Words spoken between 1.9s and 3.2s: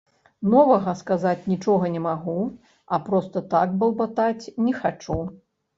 не магу, а